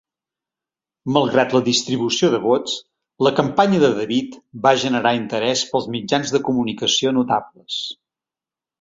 Malgrat 1.17 1.53
la 1.55 1.61
distribució 1.67 2.31
de 2.37 2.39
vots, 2.47 2.79
la 3.27 3.33
campanya 3.41 3.83
de 3.85 3.93
David 4.01 4.41
va 4.67 4.75
generar 4.87 5.15
interès 5.21 5.65
pels 5.75 5.89
mitjans 5.99 6.37
de 6.37 6.45
comunicació 6.51 7.19
notables. 7.23 7.83